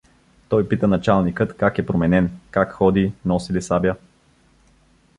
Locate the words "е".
1.79-1.85